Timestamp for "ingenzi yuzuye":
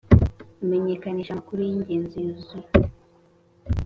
1.75-2.67